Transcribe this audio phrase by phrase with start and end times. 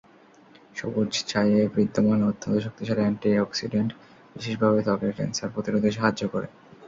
[0.75, 3.89] সবুজ চায়ে বিদ্যমান অত্যন্ত শক্তিশালী অ্যান্টিঅক্সিডেন্ট
[4.35, 6.47] বিশেষভাবে ত্বকের ক্যানসার প্রতিরোধে সাহায্য করে।